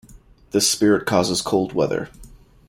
This 0.49 0.67
spirit 0.67 1.05
causes 1.05 1.43
cold 1.43 1.73
weather. 1.73 2.09